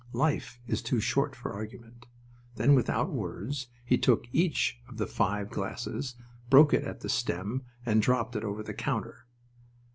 [0.13, 2.07] Life is too short for argument.
[2.55, 6.15] Then, without words, he took each of the five glasses,
[6.49, 9.27] broke it at the stem, and dropped it over the counter.